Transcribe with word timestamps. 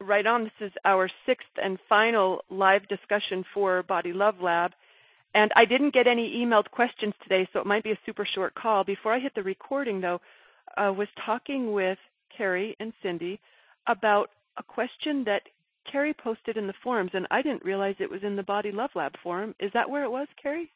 Right 0.00 0.26
on. 0.26 0.44
This 0.44 0.68
is 0.68 0.72
our 0.84 1.08
sixth 1.26 1.46
and 1.56 1.78
final 1.88 2.42
live 2.50 2.86
discussion 2.88 3.44
for 3.54 3.82
Body 3.84 4.12
Love 4.12 4.36
Lab. 4.42 4.72
And 5.34 5.50
I 5.56 5.64
didn't 5.64 5.94
get 5.94 6.06
any 6.06 6.44
emailed 6.44 6.70
questions 6.70 7.14
today, 7.22 7.48
so 7.52 7.60
it 7.60 7.66
might 7.66 7.82
be 7.82 7.90
a 7.90 7.98
super 8.06 8.26
short 8.34 8.54
call. 8.54 8.84
Before 8.84 9.12
I 9.12 9.18
hit 9.18 9.34
the 9.34 9.42
recording, 9.42 10.00
though, 10.00 10.20
I 10.76 10.90
was 10.90 11.08
talking 11.26 11.72
with 11.72 11.98
Carrie 12.36 12.76
and 12.78 12.92
Cindy 13.02 13.40
about 13.88 14.30
a 14.58 14.62
question 14.62 15.24
that 15.24 15.42
Carrie 15.90 16.14
posted 16.14 16.56
in 16.56 16.66
the 16.66 16.74
forums, 16.82 17.10
and 17.14 17.26
I 17.30 17.42
didn't 17.42 17.64
realize 17.64 17.96
it 17.98 18.10
was 18.10 18.22
in 18.22 18.36
the 18.36 18.42
Body 18.42 18.70
Love 18.72 18.90
Lab 18.94 19.12
forum. 19.22 19.54
Is 19.60 19.70
that 19.74 19.90
where 19.90 20.04
it 20.04 20.10
was, 20.10 20.28
Carrie? 20.40 20.70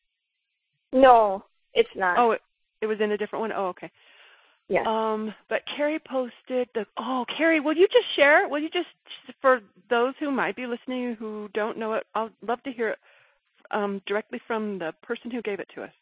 No, 0.92 1.44
it's 1.74 1.88
not. 1.94 2.18
Oh, 2.18 2.32
it, 2.32 2.40
it 2.80 2.86
was 2.86 2.98
in 3.00 3.12
a 3.12 3.16
different 3.16 3.42
one. 3.42 3.52
Oh, 3.52 3.68
okay. 3.68 3.90
Yeah. 4.68 4.82
Um, 4.86 5.34
but 5.48 5.62
Carrie 5.76 5.98
posted 5.98 6.68
the. 6.74 6.84
Oh, 6.98 7.24
Carrie, 7.36 7.60
will 7.60 7.76
you 7.76 7.86
just 7.88 8.04
share? 8.16 8.48
Will 8.48 8.58
you 8.58 8.68
just 8.70 8.88
for 9.40 9.60
those 9.88 10.14
who 10.20 10.30
might 10.30 10.56
be 10.56 10.66
listening 10.66 11.16
who 11.18 11.48
don't 11.54 11.78
know 11.78 11.94
it? 11.94 12.04
I'd 12.14 12.30
love 12.46 12.62
to 12.64 12.72
hear 12.72 12.90
it 12.90 12.98
um, 13.70 14.02
directly 14.06 14.40
from 14.46 14.78
the 14.78 14.92
person 15.02 15.30
who 15.30 15.40
gave 15.42 15.60
it 15.60 15.68
to 15.74 15.84
us. 15.84 15.92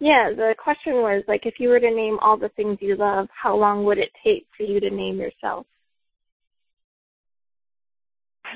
Yeah, 0.00 0.30
the 0.30 0.54
question 0.62 0.94
was 0.94 1.24
like, 1.26 1.44
if 1.44 1.54
you 1.58 1.68
were 1.68 1.80
to 1.80 1.90
name 1.90 2.18
all 2.20 2.36
the 2.38 2.50
things 2.50 2.78
you 2.80 2.96
love, 2.96 3.26
how 3.30 3.56
long 3.56 3.84
would 3.84 3.98
it 3.98 4.10
take 4.24 4.46
for 4.56 4.62
you 4.62 4.80
to 4.80 4.90
name 4.90 5.18
yourself? 5.18 5.66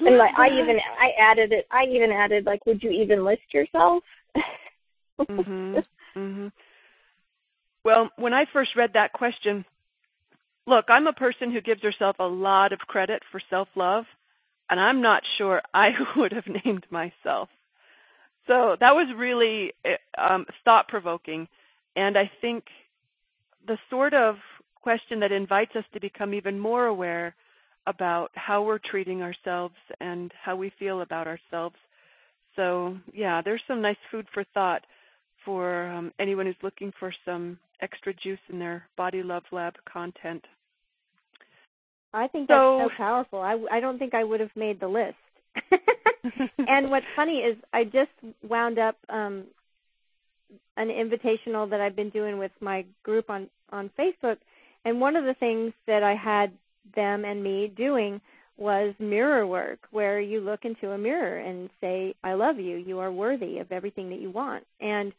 and 0.06 0.16
like 0.16 0.32
I 0.36 0.46
even 0.46 0.78
I 1.00 1.10
added 1.20 1.52
it. 1.52 1.66
I 1.70 1.84
even 1.84 2.10
added 2.12 2.46
like, 2.46 2.64
would 2.66 2.82
you 2.82 2.90
even 2.90 3.24
list 3.24 3.42
yourself? 3.52 4.02
mhm. 5.20 5.84
Mhm. 6.16 6.52
Well, 7.84 8.10
when 8.16 8.32
I 8.32 8.44
first 8.52 8.76
read 8.76 8.92
that 8.94 9.12
question, 9.12 9.64
look, 10.66 10.86
I'm 10.88 11.06
a 11.06 11.12
person 11.12 11.50
who 11.50 11.60
gives 11.60 11.82
herself 11.82 12.16
a 12.18 12.26
lot 12.26 12.72
of 12.72 12.78
credit 12.80 13.22
for 13.30 13.40
self-love, 13.50 14.04
and 14.70 14.78
I'm 14.78 15.02
not 15.02 15.22
sure 15.38 15.62
I 15.74 15.90
would 16.16 16.32
have 16.32 16.46
named 16.64 16.86
myself. 16.90 17.48
So 18.46 18.76
that 18.80 18.92
was 18.94 19.08
really 19.16 19.72
eh, 19.84 19.96
um, 20.18 20.46
thought-provoking, 20.64 21.48
and 21.96 22.16
I 22.16 22.30
think 22.40 22.64
the 23.66 23.78
sort 23.90 24.14
of 24.14 24.36
question 24.80 25.20
that 25.20 25.30
invites 25.30 25.76
us 25.76 25.84
to 25.92 26.00
become 26.00 26.34
even 26.34 26.58
more 26.58 26.86
aware 26.86 27.34
about 27.86 28.30
how 28.34 28.62
we're 28.62 28.78
treating 28.78 29.22
ourselves 29.22 29.74
and 30.00 30.32
how 30.40 30.56
we 30.56 30.72
feel 30.78 31.02
about 31.02 31.26
ourselves. 31.26 31.76
So, 32.56 32.96
yeah, 33.12 33.42
there's 33.42 33.62
some 33.66 33.80
nice 33.80 33.96
food 34.10 34.26
for 34.32 34.44
thought 34.54 34.82
for 35.44 35.86
um, 35.88 36.12
anyone 36.18 36.46
who's 36.46 36.54
looking 36.62 36.92
for 36.98 37.12
some 37.24 37.58
extra 37.82 38.14
juice 38.14 38.38
in 38.48 38.58
their 38.58 38.86
Body 38.96 39.22
Love 39.22 39.44
Lab 39.52 39.74
content. 39.90 40.44
I 42.14 42.28
think 42.28 42.48
that's 42.48 42.58
so, 42.58 42.88
so 42.88 42.96
powerful. 42.96 43.40
I, 43.40 43.58
I 43.70 43.80
don't 43.80 43.98
think 43.98 44.14
I 44.14 44.24
would 44.24 44.40
have 44.40 44.54
made 44.54 44.80
the 44.80 44.88
list. 44.88 45.16
and 46.68 46.90
what's 46.90 47.06
funny 47.16 47.38
is 47.38 47.56
I 47.72 47.84
just 47.84 48.10
wound 48.48 48.78
up 48.78 48.96
um, 49.08 49.44
an 50.76 50.88
invitational 50.88 51.68
that 51.70 51.80
I've 51.80 51.96
been 51.96 52.10
doing 52.10 52.38
with 52.38 52.52
my 52.60 52.84
group 53.02 53.30
on 53.30 53.48
on 53.70 53.90
Facebook, 53.98 54.36
and 54.84 55.00
one 55.00 55.16
of 55.16 55.24
the 55.24 55.34
things 55.34 55.72
that 55.86 56.02
I 56.02 56.14
had 56.14 56.52
them 56.94 57.24
and 57.24 57.42
me 57.42 57.72
doing 57.74 58.20
was 58.58 58.94
mirror 58.98 59.46
work 59.46 59.80
where 59.90 60.20
you 60.20 60.40
look 60.40 60.64
into 60.64 60.90
a 60.90 60.98
mirror 60.98 61.38
and 61.38 61.70
say 61.80 62.14
i 62.22 62.34
love 62.34 62.58
you 62.58 62.76
you 62.76 62.98
are 62.98 63.10
worthy 63.10 63.58
of 63.58 63.72
everything 63.72 64.10
that 64.10 64.20
you 64.20 64.30
want 64.30 64.64
and 64.80 65.12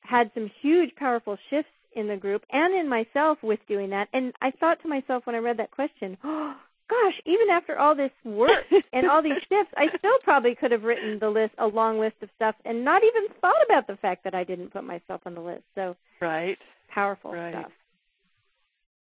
had 0.00 0.30
some 0.34 0.50
huge 0.60 0.94
powerful 0.96 1.38
shifts 1.48 1.70
in 1.96 2.08
the 2.08 2.16
group 2.16 2.42
and 2.52 2.74
in 2.74 2.88
myself 2.88 3.38
with 3.42 3.60
doing 3.68 3.90
that 3.90 4.08
and 4.12 4.32
i 4.40 4.50
thought 4.50 4.80
to 4.82 4.88
myself 4.88 5.26
when 5.26 5.34
i 5.34 5.38
read 5.38 5.58
that 5.58 5.70
question 5.70 6.16
oh 6.24 6.54
gosh 6.88 7.14
even 7.26 7.48
after 7.50 7.76
all 7.76 7.96
this 7.96 8.12
work 8.24 8.64
and 8.92 9.10
all 9.10 9.20
these 9.20 9.32
shifts 9.48 9.72
i 9.76 9.86
still 9.98 10.18
probably 10.22 10.54
could 10.54 10.70
have 10.70 10.84
written 10.84 11.18
the 11.18 11.28
list 11.28 11.52
a 11.58 11.66
long 11.66 11.98
list 11.98 12.14
of 12.22 12.28
stuff 12.36 12.54
and 12.64 12.84
not 12.84 13.02
even 13.02 13.28
thought 13.40 13.54
about 13.66 13.86
the 13.88 13.96
fact 13.96 14.22
that 14.22 14.34
i 14.34 14.44
didn't 14.44 14.72
put 14.72 14.84
myself 14.84 15.20
on 15.26 15.34
the 15.34 15.40
list 15.40 15.64
so 15.74 15.96
right 16.20 16.58
powerful 16.88 17.32
right. 17.32 17.54
stuff 17.54 17.72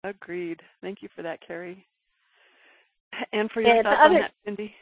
agreed 0.05 0.61
thank 0.81 1.03
you 1.03 1.09
for 1.15 1.22
that 1.22 1.38
carrie 1.47 1.84
and 3.32 3.50
for 3.50 3.61
your 3.61 3.82
thoughts 3.82 3.99
other, 4.00 4.15
on 4.15 4.21
that, 4.21 4.31
Cindy. 4.44 4.75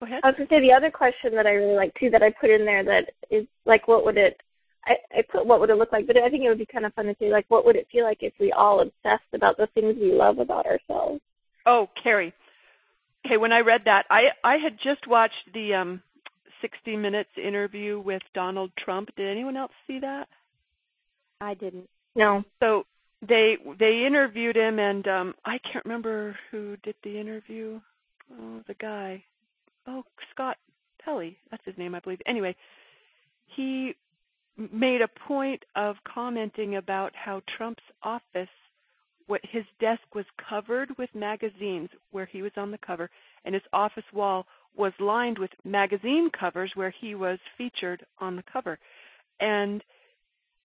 Go 0.00 0.06
ahead. 0.06 0.20
I 0.24 0.28
was 0.28 0.36
going 0.36 0.48
to 0.48 0.54
say 0.54 0.60
the 0.60 0.72
other 0.72 0.90
question 0.90 1.34
that 1.34 1.46
I 1.46 1.50
really 1.50 1.76
like 1.76 1.94
too 1.98 2.10
that 2.10 2.22
I 2.22 2.30
put 2.40 2.50
in 2.50 2.64
there 2.64 2.84
that 2.84 3.12
is 3.30 3.46
like, 3.64 3.88
what 3.88 4.04
would 4.04 4.16
it? 4.16 4.40
I, 4.86 4.94
I 5.18 5.22
put 5.30 5.46
what 5.46 5.60
would 5.60 5.70
it 5.70 5.76
look 5.76 5.92
like, 5.92 6.06
but 6.06 6.16
I 6.16 6.28
think 6.30 6.44
it 6.44 6.48
would 6.48 6.58
be 6.58 6.66
kind 6.66 6.86
of 6.86 6.94
fun 6.94 7.06
to 7.06 7.16
say 7.18 7.30
like, 7.30 7.46
what 7.48 7.64
would 7.64 7.76
it 7.76 7.88
feel 7.90 8.04
like 8.04 8.18
if 8.20 8.32
we 8.38 8.52
all 8.52 8.80
obsessed 8.80 9.32
about 9.34 9.56
the 9.56 9.66
things 9.74 9.96
we 10.00 10.12
love 10.12 10.38
about 10.38 10.66
ourselves? 10.66 11.20
Oh, 11.66 11.88
Carrie. 12.02 12.32
Okay, 13.26 13.36
when 13.36 13.52
I 13.52 13.60
read 13.60 13.82
that, 13.86 14.04
I 14.10 14.28
I 14.44 14.56
had 14.56 14.78
just 14.82 15.06
watched 15.08 15.52
the 15.52 15.74
um 15.74 16.02
60 16.62 16.96
Minutes 16.96 17.30
interview 17.36 18.00
with 18.00 18.22
Donald 18.34 18.70
Trump. 18.82 19.10
Did 19.16 19.28
anyone 19.28 19.56
else 19.56 19.72
see 19.86 19.98
that? 20.00 20.28
I 21.40 21.54
didn't. 21.54 21.88
No. 22.14 22.44
So 22.60 22.84
they 23.26 23.56
they 23.78 24.04
interviewed 24.06 24.56
him 24.56 24.78
and 24.78 25.06
um 25.08 25.34
I 25.44 25.58
can't 25.58 25.84
remember 25.84 26.36
who 26.50 26.76
did 26.82 26.94
the 27.02 27.18
interview. 27.18 27.80
Oh, 28.32 28.60
the 28.66 28.74
guy. 28.74 29.24
Oh, 29.86 30.04
Scott 30.32 30.56
Pelley. 31.04 31.36
That's 31.50 31.64
his 31.64 31.78
name, 31.78 31.94
I 31.94 32.00
believe. 32.00 32.20
Anyway, 32.26 32.54
he 33.54 33.94
made 34.72 35.02
a 35.02 35.08
point 35.08 35.64
of 35.74 35.96
commenting 36.04 36.76
about 36.76 37.12
how 37.14 37.42
Trump's 37.56 37.82
office 38.02 38.48
what 39.26 39.40
his 39.50 39.64
desk 39.80 40.02
was 40.14 40.24
covered 40.48 40.96
with 40.98 41.10
magazines 41.14 41.88
where 42.12 42.26
he 42.26 42.42
was 42.42 42.52
on 42.56 42.70
the 42.70 42.78
cover 42.78 43.10
and 43.44 43.54
his 43.54 43.64
office 43.72 44.04
wall 44.12 44.46
was 44.76 44.92
lined 45.00 45.38
with 45.38 45.50
magazine 45.64 46.30
covers 46.38 46.70
where 46.74 46.94
he 47.00 47.14
was 47.14 47.38
featured 47.58 48.04
on 48.18 48.36
the 48.36 48.44
cover. 48.50 48.78
And 49.40 49.82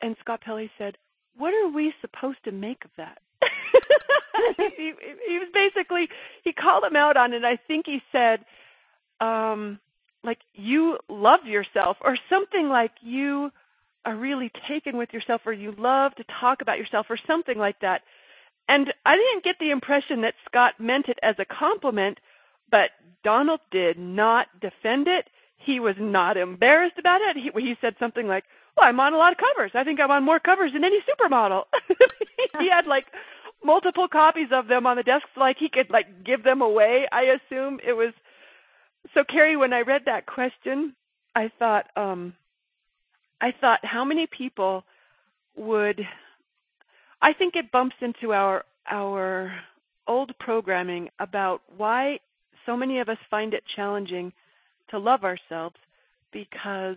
and 0.02 0.16
Scott 0.20 0.40
Pelley 0.40 0.70
said, 0.78 0.96
what 1.36 1.52
are 1.54 1.68
we 1.68 1.92
supposed 2.00 2.42
to 2.44 2.52
make 2.52 2.84
of 2.84 2.90
that? 2.96 3.18
he, 4.76 4.92
he 5.28 5.38
was 5.38 5.48
basically 5.52 6.08
he 6.44 6.52
called 6.52 6.84
him 6.84 6.96
out 6.96 7.16
on 7.16 7.32
it. 7.32 7.36
And 7.36 7.46
I 7.46 7.56
think 7.56 7.86
he 7.86 8.00
said, 8.12 8.44
um, 9.20 9.78
like 10.24 10.38
you 10.54 10.98
love 11.08 11.40
yourself 11.46 11.96
or 12.02 12.18
something 12.28 12.68
like 12.68 12.92
you 13.00 13.50
are 14.04 14.16
really 14.16 14.50
taken 14.68 14.96
with 14.96 15.10
yourself 15.12 15.42
or 15.44 15.52
you 15.52 15.74
love 15.76 16.14
to 16.16 16.24
talk 16.40 16.62
about 16.62 16.78
yourself 16.78 17.06
or 17.10 17.18
something 17.26 17.58
like 17.58 17.80
that. 17.80 18.02
And 18.68 18.92
I 19.04 19.16
didn't 19.16 19.44
get 19.44 19.56
the 19.58 19.70
impression 19.70 20.22
that 20.22 20.34
Scott 20.46 20.74
meant 20.78 21.08
it 21.08 21.18
as 21.22 21.34
a 21.38 21.44
compliment, 21.44 22.18
but 22.70 22.90
Donald 23.24 23.60
did 23.70 23.98
not 23.98 24.46
defend 24.60 25.08
it. 25.08 25.28
He 25.56 25.80
was 25.80 25.96
not 25.98 26.36
embarrassed 26.36 26.98
about 26.98 27.20
it. 27.20 27.36
He, 27.36 27.50
he 27.60 27.74
said 27.80 27.94
something 27.98 28.26
like, 28.26 28.44
well, 28.76 28.86
I'm 28.86 29.00
on 29.00 29.12
a 29.12 29.18
lot 29.18 29.32
of 29.32 29.38
covers. 29.38 29.72
I 29.74 29.84
think 29.84 30.00
I'm 30.00 30.10
on 30.10 30.24
more 30.24 30.40
covers 30.40 30.72
than 30.72 30.84
any 30.84 30.98
supermodel. 31.00 31.64
he 32.60 32.70
had 32.70 32.86
like 32.86 33.06
multiple 33.64 34.08
copies 34.08 34.48
of 34.52 34.68
them 34.68 34.86
on 34.86 34.96
the 34.96 35.02
desk, 35.02 35.26
like 35.36 35.56
he 35.58 35.68
could 35.68 35.90
like 35.90 36.24
give 36.24 36.44
them 36.44 36.62
away. 36.62 37.06
I 37.12 37.36
assume 37.36 37.80
it 37.86 37.92
was. 37.92 38.12
So 39.14 39.24
Carrie, 39.24 39.56
when 39.56 39.72
I 39.72 39.80
read 39.80 40.02
that 40.06 40.26
question, 40.26 40.94
I 41.34 41.50
thought, 41.58 41.86
um, 41.96 42.34
I 43.40 43.52
thought, 43.60 43.80
how 43.82 44.04
many 44.04 44.26
people 44.26 44.84
would? 45.56 46.00
I 47.22 47.32
think 47.32 47.54
it 47.56 47.72
bumps 47.72 47.96
into 48.00 48.32
our 48.32 48.64
our 48.90 49.52
old 50.06 50.32
programming 50.40 51.08
about 51.18 51.60
why 51.76 52.18
so 52.66 52.76
many 52.76 53.00
of 53.00 53.08
us 53.08 53.18
find 53.30 53.54
it 53.54 53.62
challenging 53.76 54.32
to 54.90 54.98
love 54.98 55.22
ourselves 55.24 55.76
because 56.32 56.96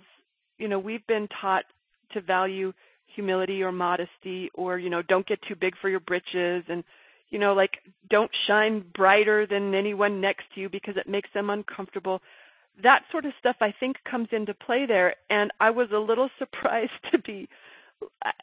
you 0.57 0.68
know, 0.68 0.80
we've 0.80 1.06
been 1.07 1.28
taught 1.42 1.66
to 2.13 2.22
value 2.22 2.74
humility 3.16 3.62
or 3.62 3.72
modesty 3.72 4.50
or, 4.54 4.78
you 4.78 4.89
know, 4.89 5.01
don't 5.01 5.28
get 5.28 5.39
too 5.48 5.56
big 5.60 5.74
for 5.81 5.89
your 5.89 6.00
britches 6.00 6.63
and, 6.69 6.84
you 7.30 7.39
know, 7.39 7.54
like 7.54 7.72
don't 8.10 8.31
shine 8.48 8.84
brighter 8.96 9.46
than 9.46 9.74
anyone 9.74 10.22
next 10.22 10.44
to 10.56 10.62
you 10.62 10.69
because 10.69 10.96
it 10.98 11.10
makes 11.10 11.30
them 11.34 11.50
uncomfortable. 11.50 12.22
That 12.81 13.04
sort 13.12 13.25
of 13.25 13.34
stuff 13.40 13.58
I 13.62 13.74
think 13.80 13.98
comes 14.10 14.30
into 14.31 14.54
play 14.54 14.86
there 14.88 15.16
and 15.30 15.52
I 15.60 15.70
was 15.70 15.90
a 15.94 15.98
little 16.00 16.30
surprised 16.40 16.92
to 17.12 17.20
be 17.20 17.48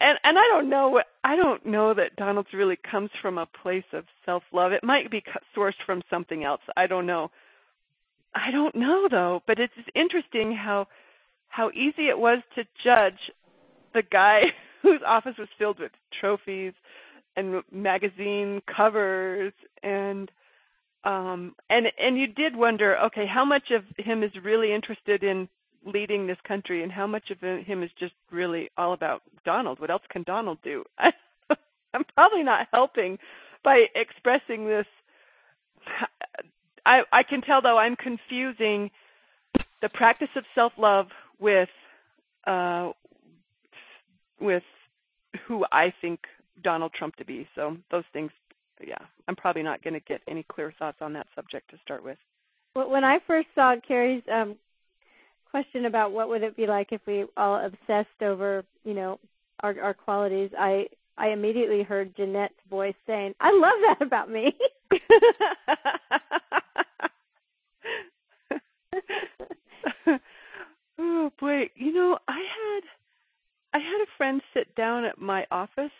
and 0.01 0.19
and 0.25 0.39
I 0.39 0.43
don't 0.49 0.69
know 0.69 1.01
I 1.25 1.37
don't 1.37 1.65
know 1.67 1.95
that 1.95 2.17
Donald's 2.17 2.53
really 2.53 2.79
comes 2.91 3.11
from 3.21 3.39
a 3.39 3.47
place 3.47 3.85
of 3.93 4.05
self 4.25 4.43
love. 4.53 4.73
It 4.73 4.85
might 4.85 5.11
be 5.11 5.23
sourced 5.57 5.73
from 5.85 6.03
something 6.11 6.45
else. 6.45 6.61
I 6.77 6.87
don't 6.87 7.07
know. 7.07 7.31
I 8.35 8.51
don't 8.51 8.75
know 8.75 9.09
though, 9.11 9.43
but 9.47 9.59
it's 9.59 9.73
interesting 9.95 10.53
how 10.55 10.87
how 11.49 11.71
easy 11.71 12.09
it 12.09 12.19
was 12.19 12.39
to 12.55 12.65
judge 12.85 13.19
the 13.93 14.03
guy 14.03 14.43
whose 14.83 15.01
office 15.07 15.35
was 15.39 15.49
filled 15.59 15.79
with 15.79 15.93
trophies 16.21 16.73
and 17.37 17.63
magazine 17.73 18.63
covers 18.75 19.53
and 19.83 20.31
um 21.05 21.55
and 21.69 21.87
and 21.99 22.19
you 22.19 22.27
did 22.27 22.55
wonder 22.55 22.97
okay 22.99 23.27
how 23.27 23.45
much 23.45 23.71
of 23.71 23.83
him 23.97 24.23
is 24.23 24.31
really 24.43 24.73
interested 24.73 25.23
in 25.23 25.49
leading 25.85 26.27
this 26.27 26.37
country 26.47 26.83
and 26.83 26.93
how 26.93 27.07
much 27.07 27.31
of 27.31 27.39
him 27.41 27.83
is 27.83 27.91
just 27.99 28.13
really 28.31 28.71
all 28.77 28.93
about 28.93 29.23
Donald. 29.45 29.81
What 29.81 29.91
else 29.91 30.03
can 30.11 30.23
Donald 30.25 30.59
do? 30.63 30.85
I'm 30.99 32.05
probably 32.15 32.43
not 32.43 32.69
helping 32.73 33.19
by 33.65 33.85
expressing 33.95 34.67
this. 34.67 34.87
I, 36.87 37.01
I 37.13 37.23
can 37.23 37.43
tell 37.43 37.63
though 37.63 37.79
I'm 37.79 37.97
confusing 37.97 38.91
the 39.83 39.89
practice 39.89 40.29
of 40.37 40.45
self-love 40.55 41.07
with 41.39 41.69
uh, 42.47 42.91
with 44.41 44.63
who 45.47 45.65
I 45.71 45.93
think 46.01 46.21
Donald 46.63 46.93
Trump 46.93 47.17
to 47.17 47.25
be. 47.25 47.47
So 47.55 47.77
those 47.91 48.05
things, 48.13 48.31
yeah, 48.87 48.99
I'm 49.29 49.37
probably 49.37 49.63
not 49.63 49.83
going 49.83 49.95
to 49.95 50.01
get 50.01 50.21
any 50.29 50.45
clear 50.45 50.75
thoughts 50.79 50.99
on 51.01 51.15
that 51.15 51.27
subject 51.35 51.71
to 51.71 51.79
start 51.85 52.05
with. 52.05 52.19
When 52.75 53.05
I 53.05 53.19
first 53.27 53.49
saw 53.55 53.75
Carrie's 53.87 54.23
um, 54.33 54.57
question 55.51 55.87
about 55.87 56.13
what 56.13 56.29
would 56.29 56.43
it 56.43 56.57
be 56.57 56.67
like 56.67 56.93
if 56.93 57.01
we 57.07 57.25
all 57.37 57.65
obsessed 57.65 58.23
over, 58.23 58.65
you 58.85 58.95
know, 58.95 59.19
our 59.63 59.79
our 59.81 59.95
qualities, 59.95 60.51
I 60.59 60.87
I 61.19 61.29
immediately 61.31 61.83
heard 61.83 62.17
Jeanette's 62.17 62.55
voice 62.71 62.95
saying, 63.07 63.35
"I 63.41 63.51
love 63.53 63.73
that 63.89 64.03
about 64.07 64.31
me." 64.31 64.57
oh 70.99 71.31
boy, 71.39 71.69
you 71.75 71.93
know, 71.93 72.19
I 72.29 72.39
had 72.39 72.83
I 73.75 73.79
had 73.79 74.01
a 74.03 74.07
friend 74.17 74.41
sit 74.55 74.75
down 74.75 75.05
at 75.05 75.21
my 75.21 75.47
office 75.51 75.93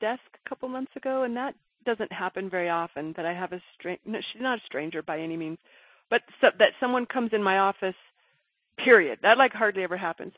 desk 0.00 0.22
a 0.34 0.48
couple 0.48 0.68
months 0.68 0.92
ago, 0.96 1.24
and 1.24 1.36
that 1.36 1.54
doesn't 1.88 2.12
happen 2.12 2.50
very 2.50 2.68
often. 2.68 3.14
That 3.16 3.24
I 3.24 3.32
have 3.32 3.52
a 3.52 3.62
strange, 3.78 4.00
no, 4.04 4.18
she's 4.32 4.42
not 4.42 4.58
a 4.58 4.66
stranger 4.66 5.02
by 5.02 5.18
any 5.18 5.38
means, 5.38 5.56
but 6.10 6.20
so, 6.40 6.48
that 6.58 6.72
someone 6.78 7.06
comes 7.06 7.30
in 7.32 7.42
my 7.42 7.58
office 7.58 7.96
period. 8.84 9.20
That 9.22 9.38
like 9.38 9.52
hardly 9.52 9.82
ever 9.84 9.96
happens. 9.96 10.34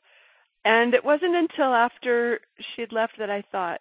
And 0.64 0.94
it 0.94 1.04
wasn't 1.04 1.34
until 1.34 1.74
after 1.74 2.40
she'd 2.76 2.92
left 2.92 3.14
that 3.18 3.30
I 3.30 3.42
thought, 3.50 3.80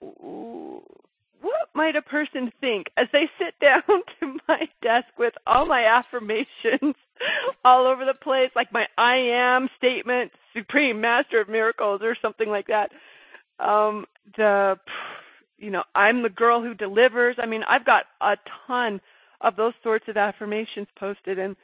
what 0.00 1.68
might 1.74 1.94
a 1.94 2.02
person 2.02 2.50
think 2.58 2.86
as 2.96 3.06
they 3.12 3.28
sit 3.38 3.54
down 3.60 3.82
to 4.20 4.38
my 4.48 4.68
desk 4.82 5.08
with 5.18 5.34
all 5.46 5.66
my 5.66 5.84
affirmations 5.84 6.94
all 7.66 7.86
over 7.86 8.06
the 8.06 8.14
place, 8.14 8.50
like 8.56 8.72
my 8.72 8.86
I 8.96 9.16
am 9.16 9.68
statement, 9.76 10.32
supreme 10.56 11.02
master 11.02 11.38
of 11.38 11.50
miracles, 11.50 12.00
or 12.02 12.16
something 12.22 12.48
like 12.48 12.68
that. 12.68 12.90
Um, 13.58 14.06
the, 14.38 14.78
you 15.60 15.70
know, 15.70 15.84
I'm 15.94 16.22
the 16.22 16.30
girl 16.30 16.62
who 16.62 16.74
delivers. 16.74 17.36
I 17.38 17.46
mean, 17.46 17.62
I've 17.68 17.84
got 17.84 18.04
a 18.20 18.36
ton 18.66 19.00
of 19.40 19.56
those 19.56 19.74
sorts 19.82 20.06
of 20.08 20.16
affirmations 20.16 20.88
posted, 20.98 21.38
and 21.38 21.54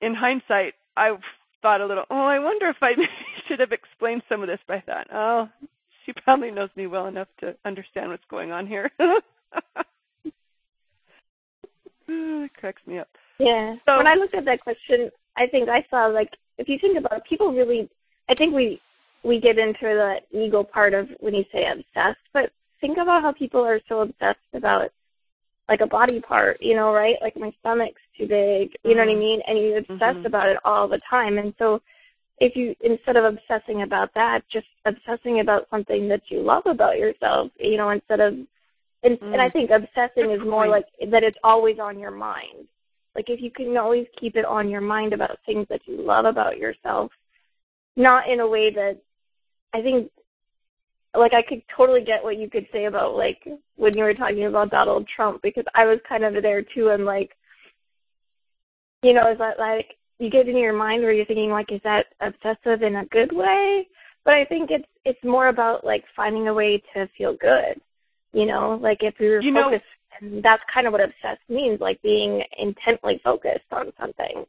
in 0.00 0.14
hindsight, 0.14 0.74
I 0.96 1.16
thought 1.60 1.80
a 1.80 1.86
little, 1.86 2.04
oh, 2.10 2.24
I 2.24 2.38
wonder 2.38 2.68
if 2.68 2.76
I 2.80 2.92
should 3.48 3.60
have 3.60 3.72
explained 3.72 4.22
some 4.28 4.42
of 4.42 4.48
this, 4.48 4.60
but 4.66 4.76
I 4.76 4.80
thought, 4.80 5.06
oh, 5.12 5.48
she 6.06 6.12
probably 6.12 6.50
knows 6.50 6.70
me 6.76 6.86
well 6.86 7.06
enough 7.06 7.28
to 7.40 7.54
understand 7.64 8.10
what's 8.10 8.24
going 8.30 8.52
on 8.52 8.66
here. 8.66 8.90
it 12.08 12.54
cracks 12.54 12.82
me 12.86 12.98
up. 12.98 13.08
Yeah. 13.38 13.74
So 13.86 13.96
when 13.96 14.06
I 14.06 14.14
looked 14.14 14.34
at 14.34 14.44
that 14.44 14.60
question, 14.60 15.10
I 15.36 15.46
think 15.46 15.68
I 15.68 15.84
saw 15.90 16.06
like 16.06 16.30
if 16.58 16.68
you 16.68 16.78
think 16.80 16.98
about 16.98 17.18
it, 17.18 17.22
people 17.28 17.52
really 17.52 17.88
I 18.28 18.34
think 18.34 18.54
we 18.54 18.80
we 19.24 19.40
get 19.40 19.58
into 19.58 19.78
the 19.82 20.16
ego 20.32 20.64
part 20.64 20.94
of 20.94 21.08
when 21.20 21.34
you 21.34 21.44
say 21.52 21.66
obsessed, 21.70 22.20
but 22.32 22.50
think 22.82 22.98
about 22.98 23.22
how 23.22 23.32
people 23.32 23.64
are 23.64 23.80
so 23.88 24.00
obsessed 24.00 24.38
about 24.52 24.90
like 25.68 25.80
a 25.80 25.86
body 25.86 26.20
part, 26.20 26.58
you 26.60 26.76
know, 26.76 26.92
right? 26.92 27.16
Like 27.22 27.36
my 27.36 27.50
stomach's 27.60 28.02
too 28.18 28.26
big, 28.26 28.76
you 28.84 28.90
mm-hmm. 28.90 28.90
know 28.90 28.96
what 28.96 29.08
I 29.08 29.12
mm-hmm. 29.12 29.20
mean? 29.20 29.40
And 29.46 29.58
you 29.58 29.76
obsess 29.78 30.16
mm-hmm. 30.16 30.26
about 30.26 30.48
it 30.50 30.58
all 30.66 30.86
the 30.86 31.00
time. 31.08 31.38
And 31.38 31.54
so 31.58 31.80
if 32.38 32.56
you 32.56 32.74
instead 32.82 33.16
of 33.16 33.24
obsessing 33.24 33.82
about 33.82 34.12
that, 34.14 34.40
just 34.52 34.66
obsessing 34.84 35.40
about 35.40 35.68
something 35.70 36.08
that 36.08 36.22
you 36.28 36.42
love 36.42 36.64
about 36.66 36.98
yourself, 36.98 37.50
you 37.58 37.78
know, 37.78 37.90
instead 37.90 38.20
of 38.20 38.34
and, 39.04 39.18
mm. 39.18 39.32
and 39.32 39.40
I 39.40 39.48
mm. 39.48 39.52
think 39.52 39.70
obsessing 39.70 40.30
is 40.30 40.40
more 40.44 40.68
like 40.68 40.84
that 41.10 41.22
it's 41.22 41.38
always 41.42 41.78
on 41.80 41.98
your 41.98 42.10
mind. 42.10 42.66
Like 43.14 43.26
if 43.28 43.40
you 43.40 43.50
can 43.50 43.76
always 43.76 44.06
keep 44.18 44.36
it 44.36 44.44
on 44.44 44.68
your 44.68 44.80
mind 44.80 45.12
about 45.12 45.38
things 45.46 45.66
that 45.70 45.80
you 45.86 46.02
love 46.02 46.24
about 46.24 46.58
yourself, 46.58 47.12
not 47.96 48.28
in 48.28 48.40
a 48.40 48.48
way 48.48 48.72
that 48.74 48.98
I 49.72 49.82
think 49.82 50.10
like 51.14 51.34
I 51.34 51.42
could 51.42 51.62
totally 51.76 52.02
get 52.02 52.22
what 52.22 52.38
you 52.38 52.48
could 52.48 52.66
say 52.72 52.86
about 52.86 53.14
like 53.14 53.46
when 53.76 53.96
you 53.96 54.04
were 54.04 54.14
talking 54.14 54.46
about 54.46 54.70
Donald 54.70 55.06
Trump 55.14 55.42
because 55.42 55.64
I 55.74 55.84
was 55.84 55.98
kind 56.08 56.24
of 56.24 56.42
there 56.42 56.62
too 56.62 56.88
and 56.88 57.04
like 57.04 57.32
you 59.02 59.12
know, 59.12 59.30
is 59.30 59.38
that 59.38 59.58
like 59.58 59.96
you 60.18 60.30
get 60.30 60.48
in 60.48 60.56
your 60.56 60.72
mind 60.72 61.02
where 61.02 61.12
you're 61.12 61.26
thinking 61.26 61.50
like 61.50 61.72
is 61.72 61.80
that 61.84 62.06
obsessive 62.20 62.82
in 62.82 62.96
a 62.96 63.06
good 63.06 63.32
way? 63.32 63.88
But 64.24 64.34
I 64.34 64.44
think 64.44 64.70
it's 64.70 64.86
it's 65.04 65.22
more 65.24 65.48
about 65.48 65.84
like 65.84 66.04
finding 66.14 66.48
a 66.48 66.54
way 66.54 66.82
to 66.94 67.08
feel 67.18 67.36
good. 67.36 67.80
You 68.32 68.46
know, 68.46 68.78
like 68.80 68.98
if 69.02 69.14
you're 69.18 69.42
you 69.42 69.52
focused 69.52 69.84
know, 70.20 70.28
and 70.28 70.42
that's 70.42 70.62
kind 70.72 70.86
of 70.86 70.92
what 70.92 71.02
obsessed 71.02 71.42
means, 71.48 71.80
like 71.80 72.00
being 72.02 72.42
intently 72.58 73.20
focused 73.24 73.70
on 73.72 73.92
something. 74.00 74.44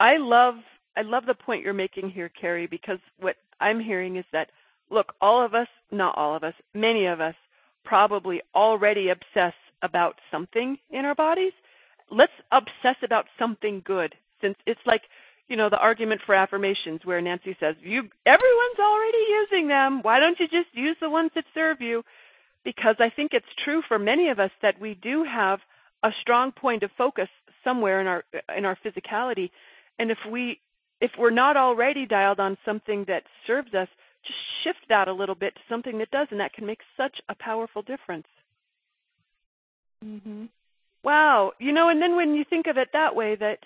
I 0.00 0.16
love 0.16 0.54
I 0.96 1.02
love 1.02 1.24
the 1.26 1.34
point 1.34 1.64
you're 1.64 1.74
making 1.74 2.10
here, 2.10 2.30
Carrie, 2.40 2.66
because 2.66 2.98
what 3.18 3.36
I'm 3.60 3.80
hearing 3.80 4.16
is 4.16 4.24
that 4.32 4.50
look, 4.92 5.14
all 5.20 5.44
of 5.44 5.54
us, 5.54 5.68
not 5.90 6.16
all 6.16 6.36
of 6.36 6.44
us, 6.44 6.54
many 6.74 7.06
of 7.06 7.20
us 7.20 7.34
probably 7.84 8.42
already 8.54 9.08
obsess 9.08 9.54
about 9.82 10.16
something 10.30 10.78
in 10.90 11.04
our 11.04 11.14
bodies. 11.14 11.52
Let's 12.10 12.32
obsess 12.52 12.96
about 13.02 13.26
something 13.38 13.82
good 13.84 14.14
since 14.40 14.56
it's 14.66 14.80
like, 14.86 15.02
you 15.48 15.56
know, 15.56 15.68
the 15.70 15.78
argument 15.78 16.20
for 16.24 16.34
affirmations 16.34 17.00
where 17.04 17.20
Nancy 17.20 17.56
says, 17.58 17.74
"You 17.80 18.08
everyone's 18.26 18.78
already 18.78 19.24
using 19.30 19.68
them. 19.68 20.02
Why 20.02 20.20
don't 20.20 20.38
you 20.38 20.46
just 20.46 20.74
use 20.74 20.96
the 21.00 21.10
ones 21.10 21.32
that 21.34 21.44
serve 21.54 21.80
you?" 21.80 22.04
Because 22.64 22.96
I 23.00 23.08
think 23.10 23.32
it's 23.32 23.54
true 23.64 23.82
for 23.82 23.98
many 23.98 24.28
of 24.28 24.38
us 24.38 24.52
that 24.60 24.78
we 24.78 24.94
do 24.94 25.24
have 25.24 25.60
a 26.02 26.12
strong 26.20 26.52
point 26.52 26.82
of 26.82 26.92
focus 26.92 27.28
somewhere 27.64 28.00
in 28.00 28.06
our 28.06 28.24
in 28.56 28.64
our 28.64 28.76
physicality, 28.76 29.50
and 29.98 30.10
if 30.10 30.18
we 30.26 30.60
if 31.00 31.10
we're 31.18 31.30
not 31.30 31.56
already 31.56 32.06
dialed 32.06 32.40
on 32.40 32.56
something 32.64 33.04
that 33.04 33.24
serves 33.46 33.74
us, 33.74 33.88
shift 34.62 34.80
that 34.88 35.08
a 35.08 35.12
little 35.12 35.34
bit 35.34 35.54
to 35.54 35.60
something 35.68 35.98
that 35.98 36.10
does, 36.10 36.28
and 36.30 36.40
that 36.40 36.52
can 36.52 36.66
make 36.66 36.80
such 36.96 37.20
a 37.28 37.34
powerful 37.34 37.82
difference. 37.82 38.26
Mhm. 40.04 40.48
Wow, 41.04 41.52
you 41.58 41.72
know, 41.72 41.88
and 41.88 42.00
then 42.00 42.16
when 42.16 42.34
you 42.34 42.44
think 42.44 42.66
of 42.66 42.78
it 42.78 42.92
that 42.92 43.14
way, 43.14 43.34
that 43.36 43.64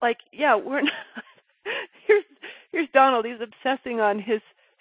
like, 0.00 0.18
yeah, 0.32 0.54
we're 0.54 0.82
not, 0.82 0.92
here's 2.06 2.24
here's 2.72 2.88
Donald. 2.90 3.24
He's 3.26 3.40
obsessing 3.40 4.00
on 4.00 4.18
his 4.18 4.40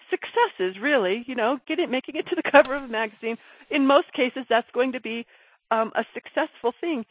successes, 0.09 0.77
really. 0.81 1.23
You 1.27 1.35
know, 1.35 1.59
getting 1.67 1.89
making 1.89 2.15
it 2.15 2.27
to 2.27 2.35
the 2.35 2.43
cover 2.51 2.75
of 2.75 2.83
a 2.83 2.87
magazine. 2.87 3.37
In 3.69 3.85
most 3.85 4.11
cases, 4.13 4.45
that's 4.49 4.69
going 4.71 4.91
to 4.93 5.01
be 5.01 5.25
um, 5.71 5.91
a 5.95 6.05
successful 6.13 6.73
thing, 6.79 7.05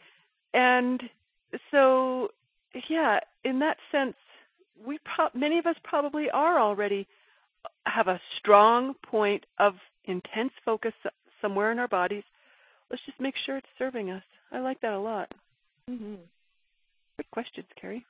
and 0.53 1.01
so 1.71 2.29
yeah, 2.89 3.19
in 3.43 3.59
that 3.59 3.77
sense, 3.91 4.15
we 4.85 4.99
pro- 4.99 5.39
many 5.39 5.59
of 5.59 5.65
us 5.65 5.75
probably 5.83 6.29
are 6.29 6.59
already 6.59 7.07
have 7.85 8.07
a 8.07 8.19
strong 8.39 8.93
point 9.09 9.45
of 9.59 9.73
intense 10.05 10.51
focus 10.65 10.93
somewhere 11.41 11.71
in 11.71 11.79
our 11.79 11.87
bodies. 11.87 12.23
Let's 12.89 13.03
just 13.05 13.19
make 13.19 13.35
sure 13.45 13.57
it's 13.57 13.67
serving 13.77 14.11
us. 14.11 14.23
I 14.51 14.59
like 14.59 14.79
that 14.81 14.93
a 14.93 14.99
lot. 14.99 15.31
Mm-hmm. 15.89 16.15
Good 17.17 17.31
questions, 17.31 17.67
Carrie. 17.79 18.05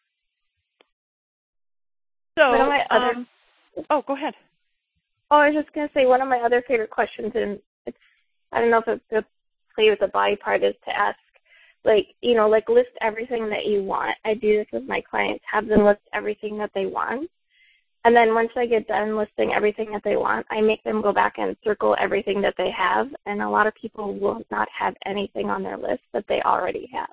So, 2.37 2.51
one 2.51 2.69
other, 2.91 3.05
um, 3.05 3.27
oh, 3.89 4.03
go 4.05 4.15
ahead. 4.15 4.33
Oh, 5.31 5.37
I 5.37 5.49
was 5.49 5.63
just 5.63 5.73
gonna 5.73 5.89
say 5.93 6.05
one 6.05 6.21
of 6.21 6.27
my 6.27 6.39
other 6.39 6.63
favorite 6.67 6.91
questions, 6.91 7.31
and 7.33 7.59
it's 7.85 7.97
I 8.51 8.61
don't 8.61 8.69
know 8.69 8.79
if 8.79 8.87
it's 8.87 9.03
the 9.09 9.25
play 9.75 9.89
with 9.89 9.99
the 9.99 10.07
body 10.07 10.35
part 10.35 10.63
is 10.63 10.75
to 10.85 10.95
ask, 10.95 11.17
like 11.83 12.07
you 12.21 12.35
know, 12.35 12.47
like 12.47 12.69
list 12.69 12.89
everything 13.01 13.49
that 13.49 13.65
you 13.65 13.83
want. 13.83 14.15
I 14.23 14.35
do 14.35 14.57
this 14.57 14.67
with 14.71 14.83
my 14.83 15.01
clients, 15.01 15.43
have 15.51 15.67
them 15.67 15.83
list 15.83 16.01
everything 16.13 16.57
that 16.59 16.71
they 16.75 16.85
want, 16.85 17.29
and 18.07 18.15
then 18.15 18.33
once 18.33 18.51
I 18.55 18.65
get 18.65 18.87
done 18.87 19.17
listing 19.17 19.51
everything 19.53 19.91
that 19.91 20.01
they 20.05 20.15
want, 20.15 20.45
I 20.49 20.61
make 20.61 20.81
them 20.85 21.01
go 21.01 21.11
back 21.11 21.33
and 21.39 21.57
circle 21.61 21.93
everything 21.99 22.41
that 22.41 22.53
they 22.57 22.71
have. 22.71 23.07
And 23.25 23.41
a 23.41 23.49
lot 23.49 23.67
of 23.67 23.75
people 23.75 24.17
will 24.17 24.41
not 24.49 24.69
have 24.71 24.95
anything 25.05 25.49
on 25.49 25.61
their 25.61 25.75
list 25.75 26.03
that 26.13 26.23
they 26.29 26.41
already 26.43 26.89
have. 26.93 27.09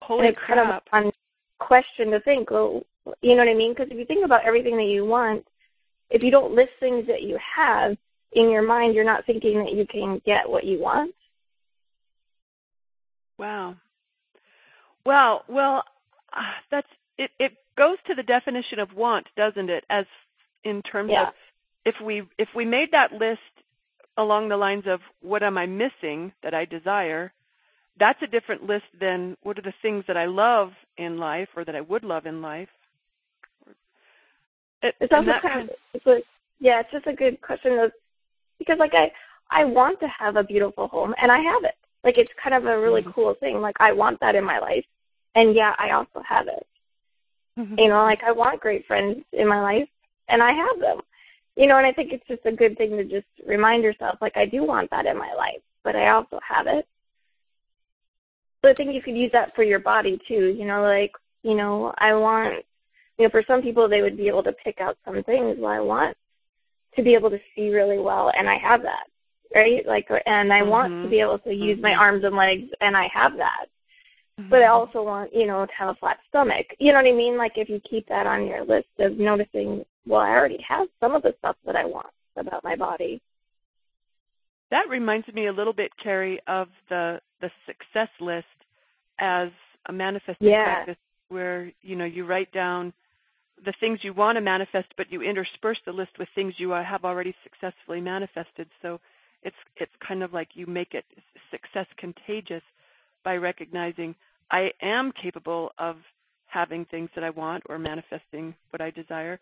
Holy 0.00 0.28
it's 0.28 0.38
crap. 0.38 0.56
kind 0.56 0.70
of 0.70 0.82
fun 0.90 1.12
question 1.58 2.10
to 2.12 2.20
think. 2.20 2.50
Well, 2.50 2.82
you 3.20 3.36
know 3.36 3.44
what 3.44 3.50
I 3.50 3.54
mean? 3.54 3.74
Because 3.74 3.88
if 3.90 3.98
you 3.98 4.06
think 4.06 4.24
about 4.24 4.42
everything 4.46 4.74
that 4.78 4.84
you 4.84 5.04
want, 5.04 5.44
if 6.08 6.22
you 6.22 6.30
don't 6.30 6.54
list 6.54 6.70
things 6.80 7.06
that 7.06 7.20
you 7.20 7.38
have 7.56 7.94
in 8.32 8.48
your 8.48 8.62
mind, 8.62 8.94
you're 8.94 9.04
not 9.04 9.26
thinking 9.26 9.58
that 9.58 9.74
you 9.74 9.86
can 9.86 10.18
get 10.24 10.48
what 10.48 10.64
you 10.64 10.80
want. 10.80 11.14
Wow. 13.38 13.76
Well, 15.04 15.44
well, 15.46 15.84
uh, 16.32 16.40
that's 16.70 16.88
it. 17.18 17.30
It 17.38 17.52
goes 17.76 17.98
to 18.06 18.14
the 18.14 18.22
definition 18.22 18.78
of 18.78 18.94
want, 18.94 19.26
doesn't 19.36 19.70
it? 19.70 19.84
As 19.90 20.06
in 20.64 20.82
terms 20.82 21.10
yeah. 21.12 21.28
of 21.28 21.34
if 21.84 21.94
we 22.04 22.22
if 22.38 22.48
we 22.54 22.64
made 22.64 22.90
that 22.92 23.12
list 23.12 23.40
along 24.18 24.48
the 24.48 24.56
lines 24.56 24.84
of 24.86 25.00
what 25.20 25.42
am 25.42 25.58
I 25.58 25.66
missing 25.66 26.32
that 26.42 26.54
I 26.54 26.64
desire, 26.64 27.32
that's 27.98 28.20
a 28.22 28.26
different 28.26 28.64
list 28.64 28.84
than 28.98 29.36
what 29.42 29.58
are 29.58 29.62
the 29.62 29.74
things 29.82 30.04
that 30.08 30.16
I 30.16 30.26
love 30.26 30.70
in 30.96 31.18
life 31.18 31.48
or 31.56 31.64
that 31.64 31.76
I 31.76 31.80
would 31.80 32.04
love 32.04 32.26
in 32.26 32.42
life. 32.42 32.68
It, 34.82 34.94
it's 35.00 35.12
also 35.12 35.32
kind 35.42 35.70
of, 35.70 35.76
it's 35.94 36.06
a, 36.06 36.18
yeah, 36.60 36.80
it's 36.80 36.90
just 36.92 37.06
a 37.06 37.12
good 37.12 37.40
question 37.40 37.78
of 37.78 37.92
because 38.58 38.78
like 38.78 38.94
I 38.94 39.10
I 39.50 39.64
want 39.64 40.00
to 40.00 40.08
have 40.08 40.36
a 40.36 40.44
beautiful 40.44 40.88
home 40.88 41.14
and 41.20 41.30
I 41.30 41.38
have 41.38 41.64
it. 41.64 41.74
Like 42.04 42.18
it's 42.18 42.30
kind 42.42 42.54
of 42.54 42.64
a 42.64 42.80
really 42.80 43.02
mm-hmm. 43.02 43.12
cool 43.12 43.34
thing. 43.40 43.60
Like 43.60 43.76
I 43.80 43.92
want 43.92 44.20
that 44.20 44.34
in 44.34 44.44
my 44.44 44.58
life, 44.58 44.84
and 45.34 45.54
yeah, 45.54 45.74
I 45.78 45.90
also 45.90 46.22
have 46.26 46.46
it. 46.48 46.66
Mm-hmm. 47.58 47.78
You 47.78 47.88
know, 47.88 48.02
like 48.02 48.20
I 48.26 48.32
want 48.32 48.60
great 48.60 48.86
friends 48.86 49.18
in 49.32 49.48
my 49.48 49.60
life, 49.60 49.88
and 50.28 50.42
I 50.42 50.52
have 50.52 50.80
them. 50.80 51.00
You 51.56 51.66
know, 51.66 51.78
and 51.78 51.86
I 51.86 51.92
think 51.92 52.12
it's 52.12 52.26
just 52.28 52.44
a 52.44 52.52
good 52.52 52.76
thing 52.76 52.90
to 52.90 53.04
just 53.04 53.26
remind 53.46 53.82
yourself, 53.82 54.18
like 54.20 54.36
I 54.36 54.44
do 54.44 54.62
want 54.62 54.90
that 54.90 55.06
in 55.06 55.16
my 55.16 55.32
life, 55.34 55.62
but 55.84 55.96
I 55.96 56.10
also 56.10 56.38
have 56.46 56.66
it. 56.66 56.86
So 58.62 58.70
I 58.70 58.74
think 58.74 58.92
you 58.92 59.00
could 59.00 59.16
use 59.16 59.30
that 59.32 59.54
for 59.54 59.62
your 59.62 59.78
body 59.78 60.18
too. 60.28 60.54
You 60.58 60.66
know, 60.66 60.82
like 60.82 61.12
you 61.42 61.54
know, 61.54 61.92
I 61.98 62.14
want. 62.14 62.64
You 63.18 63.24
know, 63.24 63.30
for 63.30 63.42
some 63.46 63.62
people, 63.62 63.88
they 63.88 64.02
would 64.02 64.18
be 64.18 64.28
able 64.28 64.42
to 64.42 64.52
pick 64.52 64.78
out 64.78 64.98
some 65.06 65.22
things. 65.22 65.56
Well, 65.58 65.72
I 65.72 65.80
want 65.80 66.14
to 66.96 67.02
be 67.02 67.14
able 67.14 67.30
to 67.30 67.38
see 67.54 67.70
really 67.70 67.98
well, 67.98 68.30
and 68.36 68.48
I 68.48 68.58
have 68.58 68.82
that, 68.82 69.06
right? 69.54 69.86
Like, 69.86 70.08
and 70.26 70.52
I 70.52 70.60
mm-hmm. 70.60 70.68
want 70.68 71.04
to 71.04 71.08
be 71.08 71.20
able 71.20 71.38
to 71.38 71.50
use 71.50 71.76
mm-hmm. 71.76 71.82
my 71.82 71.94
arms 71.94 72.24
and 72.24 72.36
legs, 72.36 72.68
and 72.80 72.94
I 72.96 73.08
have 73.14 73.36
that. 73.36 73.66
Mm-hmm. 74.38 74.50
But 74.50 74.62
I 74.62 74.68
also 74.68 75.02
want, 75.02 75.30
you 75.34 75.46
know, 75.46 75.64
to 75.64 75.72
have 75.78 75.88
a 75.88 75.94
flat 75.94 76.18
stomach. 76.28 76.66
You 76.78 76.92
know 76.92 76.98
what 76.98 77.08
I 77.08 77.12
mean? 77.12 77.38
Like, 77.38 77.52
if 77.56 77.68
you 77.68 77.80
keep 77.88 78.06
that 78.08 78.26
on 78.26 78.46
your 78.46 78.64
list 78.64 78.88
of 78.98 79.16
noticing, 79.16 79.84
well, 80.06 80.20
I 80.20 80.30
already 80.30 80.58
have 80.68 80.88
some 81.00 81.14
of 81.14 81.22
the 81.22 81.34
stuff 81.38 81.56
that 81.64 81.74
I 81.74 81.84
want 81.86 82.08
about 82.36 82.62
my 82.62 82.76
body. 82.76 83.20
That 84.70 84.88
reminds 84.90 85.26
me 85.28 85.46
a 85.46 85.52
little 85.52 85.72
bit, 85.72 85.90
Carrie, 86.02 86.40
of 86.46 86.68
the 86.88 87.20
the 87.40 87.50
success 87.66 88.08
list 88.20 88.46
as 89.20 89.48
a 89.88 89.92
manifesting 89.92 90.48
yeah. 90.48 90.64
practice 90.64 90.96
where 91.28 91.72
you 91.82 91.96
know 91.96 92.04
you 92.04 92.26
write 92.26 92.52
down 92.52 92.92
the 93.64 93.72
things 93.80 94.00
you 94.02 94.12
want 94.12 94.36
to 94.36 94.40
manifest, 94.42 94.88
but 94.96 95.10
you 95.10 95.22
intersperse 95.22 95.78
the 95.86 95.92
list 95.92 96.10
with 96.18 96.28
things 96.34 96.54
you 96.58 96.70
have 96.70 97.04
already 97.04 97.34
successfully 97.42 98.00
manifested. 98.00 98.68
So 98.82 99.00
it's 99.42 99.56
it's 99.76 99.92
kind 100.06 100.22
of 100.22 100.32
like 100.32 100.48
you 100.54 100.66
make 100.66 100.92
it 100.92 101.04
success 101.50 101.86
contagious 101.96 102.62
by 103.24 103.36
recognizing 103.36 104.14
I 104.50 104.70
am 104.82 105.12
capable 105.20 105.72
of 105.78 105.96
having 106.46 106.84
things 106.86 107.10
that 107.14 107.24
I 107.24 107.30
want 107.30 107.64
or 107.68 107.78
manifesting 107.78 108.54
what 108.70 108.80
I 108.80 108.90
desire, 108.90 109.38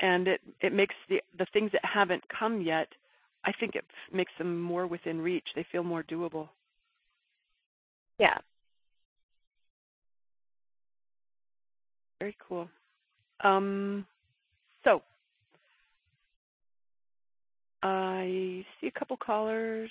and 0.00 0.28
it 0.28 0.40
it 0.60 0.72
makes 0.72 0.94
the 1.08 1.20
the 1.38 1.46
things 1.52 1.72
that 1.72 1.84
haven't 1.84 2.22
come 2.28 2.62
yet. 2.62 2.88
I 3.44 3.52
think 3.52 3.76
it 3.76 3.84
makes 4.12 4.32
them 4.38 4.60
more 4.60 4.86
within 4.86 5.20
reach. 5.20 5.46
They 5.54 5.66
feel 5.72 5.84
more 5.84 6.02
doable. 6.04 6.48
Yeah, 8.18 8.38
Very 12.20 12.36
cool. 12.48 12.68
Um, 13.44 14.06
so 14.84 15.02
I 17.82 18.64
see 18.80 18.86
a 18.86 18.98
couple 18.98 19.16
callers 19.16 19.90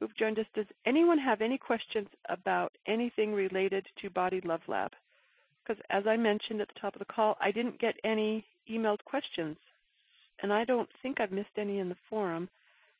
who've 0.00 0.16
joined 0.16 0.38
us. 0.38 0.46
Does 0.54 0.66
anyone 0.86 1.18
have 1.18 1.42
any 1.42 1.58
questions 1.58 2.08
about 2.28 2.72
anything 2.88 3.32
related 3.34 3.86
to 4.00 4.10
Body 4.10 4.40
Love 4.44 4.62
Lab? 4.66 4.92
Because 5.62 5.80
as 5.90 6.04
I 6.06 6.16
mentioned 6.16 6.60
at 6.60 6.68
the 6.68 6.80
top 6.80 6.94
of 6.94 6.98
the 6.98 7.04
call, 7.04 7.36
I 7.40 7.52
didn't 7.52 7.78
get 7.78 7.94
any 8.02 8.44
emailed 8.68 9.04
questions, 9.04 9.56
and 10.42 10.52
I 10.52 10.64
don't 10.64 10.88
think 11.02 11.20
I've 11.20 11.30
missed 11.30 11.48
any 11.58 11.78
in 11.78 11.90
the 11.90 11.96
forum. 12.08 12.48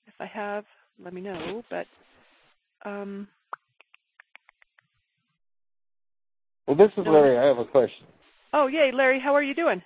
If 0.06 0.14
I 0.20 0.26
have, 0.26 0.64
let 1.02 1.14
me 1.14 1.22
know. 1.22 1.62
But 1.70 1.86
um, 2.84 3.26
well, 6.66 6.76
this 6.76 6.90
is 6.96 7.04
Larry. 7.06 7.38
I 7.38 7.46
have 7.46 7.58
a 7.58 7.64
question. 7.64 8.06
Oh, 8.52 8.66
yay, 8.66 8.90
Larry, 8.92 9.20
how 9.20 9.34
are 9.34 9.42
you 9.42 9.54
doing? 9.54 9.82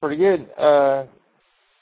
Pretty 0.00 0.16
good. 0.16 0.48
Uh, 0.58 1.06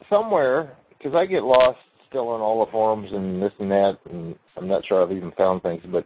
somewhere, 0.08 0.76
because 0.90 1.14
I 1.14 1.26
get 1.26 1.42
lost 1.42 1.78
still 2.10 2.28
on 2.28 2.40
all 2.40 2.64
the 2.64 2.70
forums 2.70 3.08
and 3.12 3.40
this 3.40 3.52
and 3.58 3.70
that, 3.70 3.98
and 4.10 4.34
I'm 4.56 4.68
not 4.68 4.84
sure 4.86 5.02
I've 5.02 5.16
even 5.16 5.32
found 5.32 5.62
things, 5.62 5.82
but 5.90 6.04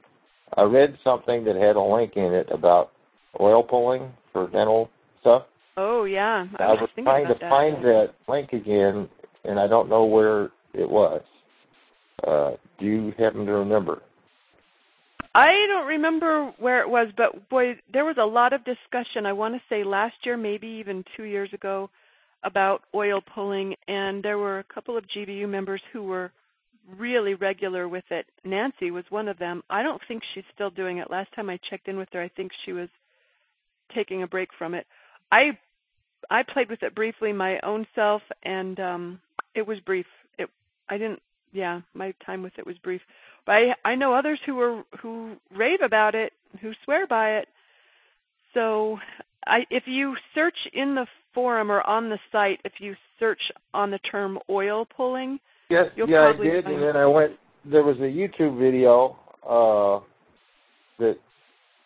I 0.56 0.62
read 0.62 0.96
something 1.02 1.44
that 1.44 1.56
had 1.56 1.76
a 1.76 1.82
link 1.82 2.12
in 2.16 2.32
it 2.32 2.49
about 2.52 2.92
oil 3.40 3.62
pulling 3.62 4.12
for 4.32 4.49
dental 4.49 4.90
stuff. 5.20 5.44
Oh 5.76 6.04
yeah, 6.04 6.46
I, 6.58 6.62
I 6.62 6.73
was 6.73 6.88
trying 7.02 7.26
to 7.26 7.34
that. 7.40 7.50
find 7.50 7.84
that 7.84 8.11
link 8.28 8.52
again, 8.52 9.08
and 9.44 9.58
I 9.58 9.66
don't 9.66 9.88
know 9.88 10.04
where 10.04 10.44
it 10.73 10.88
was. 10.88 11.23
Uh, 12.26 12.52
do 12.78 12.87
you 12.87 13.12
happen 13.18 13.44
to 13.46 13.52
remember? 13.52 14.02
I 15.34 15.66
don't 15.68 15.88
remember 15.88 16.52
where 16.61 16.80
it 16.80 16.88
was, 16.88 17.08
but 17.16 17.49
boy, 17.49 17.76
there 17.92 18.04
was 18.04 18.16
a 18.20 18.25
lot 18.25 18.52
of 18.52 18.61
discussion. 18.64 19.26
I 19.26 19.32
want 19.32 19.54
to 19.54 19.61
say 19.68 19.82
last 19.82 20.14
year, 20.23 20.37
maybe 20.37 20.68
even 20.68 21.04
two 21.16 21.25
years 21.25 21.52
ago, 21.52 21.90
about 22.44 22.82
oil 22.94 23.20
pulling, 23.34 23.74
and 23.88 24.22
there 24.22 24.38
were 24.38 24.58
a 24.58 24.64
couple 24.64 24.96
of 24.96 25.04
GBU 25.06 25.48
members 25.48 25.80
who 25.92 26.02
were 26.02 26.30
really 26.98 27.34
regular 27.34 27.88
with 27.88 28.04
it. 28.10 28.26
Nancy 28.44 28.90
was 28.90 29.04
one 29.08 29.28
of 29.28 29.38
them. 29.38 29.62
I 29.70 29.82
don't 29.82 30.00
think 30.06 30.22
she's 30.34 30.44
still 30.54 30.70
doing 30.70 30.98
it. 30.98 31.10
Last 31.10 31.32
time 31.34 31.48
I 31.48 31.58
checked 31.70 31.88
in 31.88 31.96
with 31.96 32.08
her, 32.12 32.20
I 32.20 32.28
think 32.28 32.52
she 32.64 32.72
was 32.72 32.88
taking 33.94 34.22
a 34.22 34.26
break 34.26 34.50
from 34.58 34.74
it. 34.74 34.86
I 35.32 35.58
I 36.30 36.42
played 36.42 36.70
with 36.70 36.82
it 36.82 36.94
briefly 36.94 37.32
my 37.32 37.58
own 37.60 37.86
self, 37.94 38.22
and 38.42 38.78
um 38.80 39.20
it 39.54 39.66
was 39.66 39.78
brief. 39.80 40.06
It 40.38 40.48
I 40.88 40.98
didn't. 40.98 41.20
Yeah, 41.52 41.80
my 41.94 42.12
time 42.26 42.42
with 42.42 42.54
it 42.58 42.66
was 42.66 42.76
brief. 42.78 43.00
But 43.46 43.52
I, 43.52 43.74
I 43.84 43.94
know 43.94 44.12
others 44.14 44.40
who 44.44 44.58
are 44.60 44.82
who 45.00 45.36
rave 45.54 45.80
about 45.82 46.14
it, 46.14 46.32
who 46.60 46.72
swear 46.84 47.06
by 47.06 47.36
it. 47.36 47.48
So, 48.54 48.98
I, 49.46 49.66
if 49.70 49.84
you 49.86 50.14
search 50.34 50.56
in 50.72 50.94
the 50.94 51.06
forum 51.35 51.71
or 51.71 51.87
on 51.87 52.09
the 52.09 52.19
site, 52.33 52.61
if 52.64 52.75
you 52.79 52.95
search 53.19 53.41
on 53.73 53.91
the 53.91 53.99
term 53.99 54.38
oil 54.49 54.87
pulling, 54.97 55.38
yes, 55.71 55.87
yeah, 55.97 56.33
I 56.35 56.43
did, 56.43 56.67
and 56.67 56.83
then 56.83 56.97
I 56.97 57.07
went. 57.07 57.33
There 57.64 57.83
was 57.83 57.97
a 57.99 58.00
YouTube 58.00 58.59
video 58.59 59.17
uh, 59.43 60.05
that 60.99 61.17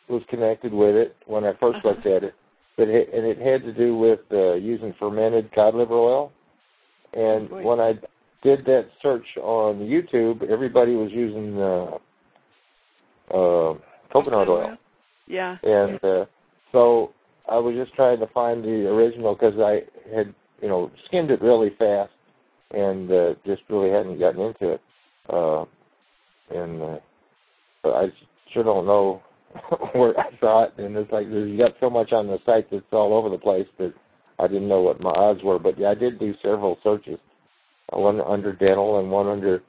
was 0.08 0.22
connected 0.28 0.72
with 0.72 0.94
it 0.94 1.16
when 1.26 1.44
I 1.44 1.52
1st 1.52 1.76
uh-huh. 1.76 1.88
looked 1.88 2.06
at 2.06 2.24
it, 2.24 2.34
but 2.76 2.88
it, 2.88 3.10
and 3.14 3.24
it 3.24 3.38
had 3.38 3.62
to 3.62 3.72
do 3.72 3.96
with 3.96 4.20
uh, 4.32 4.54
using 4.54 4.94
fermented 4.98 5.54
cod 5.54 5.74
liver 5.74 5.94
oil. 5.94 6.32
And 7.12 7.48
oh, 7.52 7.62
when 7.62 7.80
I 7.80 7.94
did 8.42 8.64
that 8.66 8.88
search 9.02 9.26
on 9.40 9.76
YouTube, 9.78 10.48
everybody 10.50 10.94
was 10.94 11.10
using 11.12 11.58
uh, 11.58 11.98
uh, 13.34 13.74
coconut 14.12 14.48
oil. 14.48 14.76
Yeah. 15.26 15.56
And 15.62 16.02
uh, 16.04 16.24
so 16.72 17.12
I 17.50 17.58
was 17.58 17.74
just 17.74 17.94
trying 17.94 18.20
to 18.20 18.26
find 18.28 18.62
the 18.62 18.88
original 18.88 19.34
because 19.34 19.58
I 19.58 19.82
had, 20.14 20.34
you 20.60 20.68
know, 20.68 20.90
skimmed 21.06 21.30
it 21.30 21.42
really 21.42 21.70
fast 21.78 22.12
and 22.72 23.10
uh, 23.10 23.34
just 23.46 23.62
really 23.68 23.90
hadn't 23.90 24.18
gotten 24.18 24.40
into 24.40 24.72
it. 24.72 24.80
Uh, 25.28 25.64
and 26.54 26.82
uh, 26.82 26.98
I 27.84 28.12
sure 28.52 28.64
don't 28.64 28.86
know 28.86 29.22
where 29.92 30.18
I 30.18 30.30
saw 30.40 30.64
it. 30.64 30.74
And 30.78 30.96
it's 30.96 31.12
like 31.12 31.26
you 31.26 31.56
got 31.56 31.74
so 31.80 31.88
much 31.88 32.12
on 32.12 32.26
the 32.26 32.38
site 32.44 32.70
that's 32.70 32.84
all 32.92 33.14
over 33.14 33.30
the 33.30 33.38
place 33.38 33.66
that 33.78 33.94
I 34.38 34.46
didn't 34.46 34.68
know 34.68 34.82
what 34.82 35.00
my 35.00 35.10
odds 35.10 35.42
were. 35.42 35.58
But 35.58 35.78
yeah, 35.78 35.90
I 35.90 35.94
did 35.94 36.18
do 36.18 36.34
several 36.42 36.78
searches 36.82 37.18
one 37.92 38.20
under 38.20 38.52
dental 38.52 38.98
and 38.98 39.10
one 39.10 39.26
under 39.26 39.62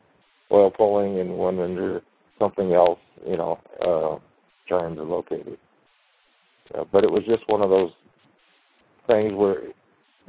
oil 0.51 0.71
pulling 0.71 1.19
and 1.19 1.37
one 1.37 1.59
under 1.59 2.01
something 2.37 2.73
else, 2.73 2.99
you 3.25 3.37
know, 3.37 3.59
uh, 3.81 4.19
trying 4.67 4.95
to 4.95 5.03
locate 5.03 5.47
it. 5.47 5.59
Uh, 6.77 6.83
but 6.91 7.03
it 7.03 7.11
was 7.11 7.23
just 7.25 7.47
one 7.47 7.61
of 7.61 7.69
those 7.69 7.91
things 9.07 9.33
where 9.33 9.63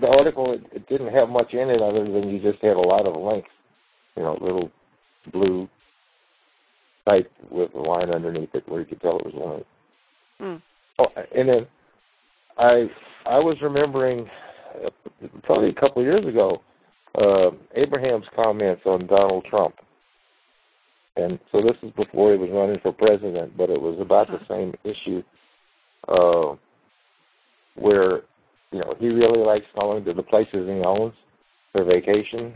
the 0.01 0.07
article 0.07 0.53
it, 0.53 0.63
it 0.73 0.89
didn't 0.89 1.13
have 1.13 1.29
much 1.29 1.53
in 1.53 1.69
it 1.69 1.83
other 1.83 2.05
than 2.05 2.31
you 2.31 2.41
just 2.41 2.63
had 2.63 2.77
a 2.77 2.81
lot 2.81 3.07
of 3.07 3.21
links, 3.21 3.51
you 4.17 4.23
know, 4.23 4.39
little 4.41 4.71
blue 5.33 5.69
type 7.09 7.31
with 7.51 7.75
a 7.75 7.81
line 7.81 8.11
underneath 8.11 8.55
it 8.55 8.69
where 8.69 8.81
you 8.81 8.87
could 8.87 9.01
tell 9.01 9.19
it 9.19 9.27
was 9.27 9.35
a 9.35 9.49
link. 9.49 9.67
Hmm. 10.39 10.57
Oh, 10.99 11.23
and 11.37 11.49
then 11.49 11.67
I 12.59 12.91
I 13.27 13.39
was 13.39 13.57
remembering 13.63 14.29
uh, 14.85 14.91
probably 15.43 15.71
a 15.71 15.75
couple 15.75 16.03
of 16.03 16.07
years 16.07 16.27
ago 16.27 16.63
uh, 17.19 17.51
Abraham's 17.75 18.27
comments 18.35 18.83
on 18.85 19.07
Donald 19.07 19.45
Trump. 19.49 19.75
And 21.17 21.39
so 21.51 21.61
this 21.61 21.77
is 21.83 21.91
before 21.97 22.33
he 22.33 22.39
was 22.39 22.51
running 22.53 22.79
for 22.81 22.93
president, 22.93 23.57
but 23.57 23.69
it 23.69 23.81
was 23.81 23.99
about 24.01 24.29
the 24.29 24.41
same 24.49 24.73
issue 24.85 25.23
uh, 26.09 26.55
where, 27.77 28.23
you 28.73 28.81
know, 28.81 28.95
he 28.99 29.09
really 29.09 29.39
likes 29.39 29.67
going 29.79 30.05
to 30.05 30.13
the 30.13 30.23
places 30.23 30.67
he 30.67 30.83
owns. 30.85 31.15
for 31.73 31.85
vacation. 31.85 32.55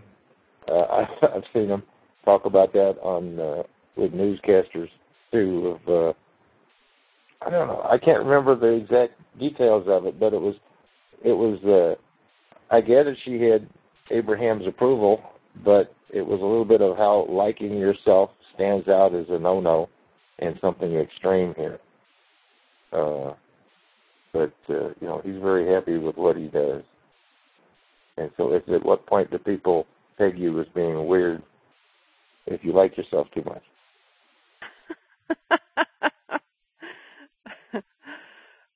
Uh, 0.68 0.72
I, 0.72 1.06
I've 1.22 1.44
seen 1.52 1.68
them 1.68 1.82
talk 2.24 2.46
about 2.46 2.72
that 2.72 2.96
on 3.02 3.38
uh, 3.38 3.62
with 3.96 4.12
newscasters 4.12 4.88
too. 5.32 5.78
Of 5.86 5.88
uh, 5.88 6.12
I 7.46 7.50
don't 7.50 7.68
know. 7.68 7.86
I 7.90 7.98
can't 7.98 8.24
remember 8.24 8.56
the 8.56 8.82
exact 8.82 9.12
details 9.38 9.84
of 9.88 10.06
it, 10.06 10.18
but 10.18 10.32
it 10.32 10.40
was 10.40 10.54
it 11.24 11.32
was. 11.32 11.58
Uh, 11.64 12.74
I 12.74 12.78
it. 12.78 13.18
She 13.24 13.40
had 13.42 13.68
Abraham's 14.10 14.66
approval, 14.66 15.22
but 15.64 15.94
it 16.10 16.22
was 16.22 16.40
a 16.40 16.44
little 16.44 16.64
bit 16.64 16.80
of 16.80 16.96
how 16.96 17.26
liking 17.28 17.76
yourself 17.76 18.30
stands 18.54 18.88
out 18.88 19.14
as 19.14 19.26
a 19.28 19.38
no-no 19.38 19.88
and 20.38 20.58
something 20.60 20.94
extreme 20.94 21.54
here. 21.56 21.78
Uh, 22.94 23.34
but 24.32 24.52
uh, 24.68 24.88
you 25.00 25.06
know, 25.06 25.20
he's 25.24 25.40
very 25.42 25.72
happy 25.72 25.98
with 25.98 26.16
what 26.16 26.36
he 26.36 26.48
does. 26.48 26.82
And 28.16 28.30
so, 28.36 28.52
it's 28.52 28.68
at 28.72 28.84
what 28.84 29.06
point 29.06 29.30
do 29.30 29.38
people 29.38 29.86
peg 30.18 30.38
you 30.38 30.60
as 30.60 30.66
being 30.74 31.06
weird 31.06 31.42
if 32.46 32.60
you 32.62 32.72
like 32.72 32.96
yourself 32.96 33.26
too 33.34 33.42
much? 33.44 33.62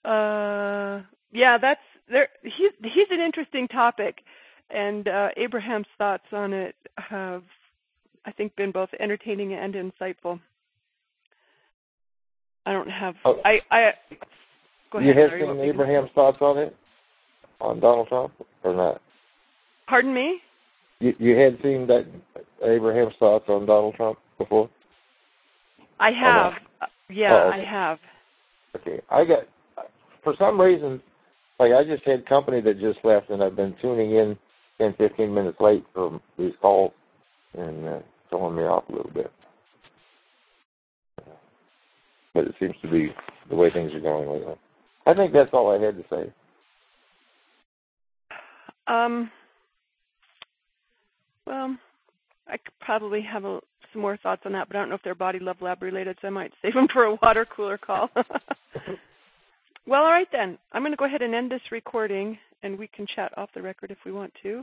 uh, 0.04 1.02
yeah, 1.32 1.58
that's 1.60 1.80
there. 2.10 2.28
He's 2.42 2.72
he's 2.82 3.06
an 3.10 3.20
interesting 3.20 3.68
topic, 3.68 4.18
and 4.70 5.06
uh, 5.06 5.28
Abraham's 5.36 5.86
thoughts 5.98 6.26
on 6.32 6.52
it 6.52 6.74
have, 6.96 7.44
I 8.24 8.32
think, 8.32 8.56
been 8.56 8.72
both 8.72 8.88
entertaining 8.98 9.54
and 9.54 9.74
insightful. 9.74 10.40
I 12.68 12.72
don't 12.72 12.90
have. 12.90 13.14
Oh, 13.24 13.40
I 13.46 13.60
I. 13.70 13.90
Go 14.92 14.98
ahead. 14.98 15.08
You 15.08 15.22
have 15.22 15.30
seen 15.40 15.60
Abraham's 15.60 16.10
thoughts 16.14 16.36
on 16.42 16.58
it, 16.58 16.76
on 17.62 17.80
Donald 17.80 18.08
Trump, 18.08 18.34
or 18.62 18.74
not? 18.74 19.00
Pardon 19.86 20.12
me. 20.12 20.36
You 21.00 21.14
you 21.18 21.34
had 21.34 21.56
seen 21.62 21.86
that 21.86 22.04
Abraham's 22.62 23.14
thoughts 23.18 23.46
on 23.48 23.64
Donald 23.64 23.94
Trump 23.94 24.18
before? 24.36 24.68
I 25.98 26.10
have. 26.10 26.52
Uh, 26.82 26.86
yeah, 27.08 27.32
oh, 27.32 27.48
okay. 27.48 27.62
I 27.62 27.70
have. 27.70 27.98
Okay, 28.76 29.00
I 29.10 29.24
got. 29.24 29.38
For 30.22 30.34
some 30.38 30.60
reason, 30.60 31.00
like 31.58 31.72
I 31.72 31.84
just 31.84 32.04
had 32.04 32.26
company 32.26 32.60
that 32.60 32.80
just 32.80 32.98
left, 33.02 33.30
and 33.30 33.42
I've 33.42 33.56
been 33.56 33.74
tuning 33.80 34.10
in 34.16 34.36
10, 34.76 34.94
15 34.98 35.32
minutes 35.32 35.56
late 35.58 35.86
from 35.94 36.20
these 36.38 36.52
calls, 36.60 36.92
and 37.56 37.88
uh, 37.88 37.98
throwing 38.28 38.56
me 38.56 38.64
off 38.64 38.84
a 38.90 38.92
little 38.92 39.12
bit. 39.12 39.32
But 42.34 42.44
it 42.44 42.54
seems 42.60 42.74
to 42.82 42.90
be 42.90 43.12
the 43.48 43.56
way 43.56 43.70
things 43.70 43.92
are 43.94 44.00
going 44.00 44.28
lately. 44.28 44.54
I 45.06 45.14
think 45.14 45.32
that's 45.32 45.50
all 45.52 45.70
I 45.70 45.82
had 45.84 45.96
to 45.96 46.04
say. 46.10 46.32
Um. 48.86 49.30
Well, 51.46 51.76
I 52.46 52.52
could 52.58 52.78
probably 52.80 53.22
have 53.22 53.44
a, 53.44 53.60
some 53.92 54.02
more 54.02 54.18
thoughts 54.18 54.42
on 54.44 54.52
that, 54.52 54.68
but 54.68 54.76
I 54.76 54.80
don't 54.80 54.90
know 54.90 54.96
if 54.96 55.02
they're 55.02 55.14
body 55.14 55.38
love 55.38 55.56
lab 55.62 55.82
related, 55.82 56.18
so 56.20 56.28
I 56.28 56.30
might 56.30 56.52
save 56.60 56.74
them 56.74 56.88
for 56.92 57.04
a 57.04 57.16
water 57.22 57.46
cooler 57.46 57.78
call. 57.78 58.10
well, 59.86 60.02
all 60.02 60.10
right 60.10 60.28
then. 60.30 60.58
I'm 60.72 60.82
going 60.82 60.92
to 60.92 60.96
go 60.96 61.06
ahead 61.06 61.22
and 61.22 61.34
end 61.34 61.50
this 61.50 61.62
recording, 61.72 62.38
and 62.62 62.78
we 62.78 62.86
can 62.88 63.06
chat 63.14 63.32
off 63.38 63.48
the 63.54 63.62
record 63.62 63.90
if 63.90 63.98
we 64.04 64.12
want 64.12 64.32
to. 64.42 64.62